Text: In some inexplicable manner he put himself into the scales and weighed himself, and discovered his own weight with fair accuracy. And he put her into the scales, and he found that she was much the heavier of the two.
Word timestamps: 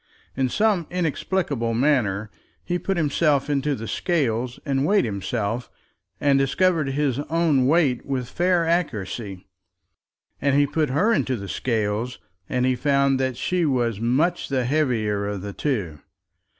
In 0.35 0.49
some 0.49 0.87
inexplicable 0.89 1.75
manner 1.75 2.31
he 2.63 2.79
put 2.79 2.97
himself 2.97 3.51
into 3.51 3.75
the 3.75 3.87
scales 3.87 4.59
and 4.65 4.83
weighed 4.83 5.05
himself, 5.05 5.69
and 6.19 6.39
discovered 6.39 6.89
his 6.89 7.19
own 7.29 7.67
weight 7.67 8.03
with 8.03 8.27
fair 8.27 8.67
accuracy. 8.67 9.45
And 10.41 10.55
he 10.55 10.65
put 10.65 10.89
her 10.89 11.13
into 11.13 11.35
the 11.35 11.47
scales, 11.47 12.17
and 12.49 12.65
he 12.65 12.75
found 12.75 13.19
that 13.19 13.37
she 13.37 13.63
was 13.63 13.99
much 14.01 14.49
the 14.49 14.65
heavier 14.65 15.27
of 15.27 15.43
the 15.43 15.53
two. 15.53 15.99